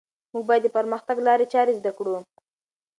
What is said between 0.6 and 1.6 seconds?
د پرمختګ لارې